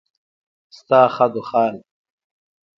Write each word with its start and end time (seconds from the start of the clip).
ستا 0.77 1.01
خدوخال 1.15 1.75